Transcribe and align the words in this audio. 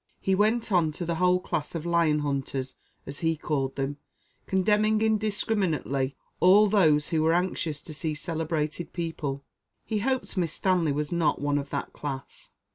He 0.19 0.33
went 0.33 0.71
on 0.71 0.91
to 0.93 1.05
the 1.05 1.13
whole 1.21 1.39
class 1.39 1.75
of 1.75 1.85
'lion 1.85 2.21
hunters,' 2.21 2.73
as 3.05 3.19
he 3.19 3.37
called 3.37 3.75
them, 3.75 3.97
condemning 4.47 4.99
indiscriminately 4.99 6.15
all 6.39 6.65
those 6.65 7.09
who 7.09 7.21
were 7.21 7.35
anxious 7.35 7.83
to 7.83 7.93
see 7.93 8.15
celebrated 8.15 8.93
people; 8.93 9.45
he 9.85 9.99
hoped 9.99 10.35
Miss 10.37 10.53
Stanley 10.53 10.91
was 10.91 11.11
not 11.11 11.39
one 11.39 11.59
of 11.59 11.69
that 11.69 11.93
class. 11.93 12.49